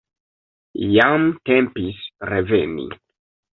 Jam 0.93 1.27
tempis 1.51 2.01
reveni. 2.33 2.91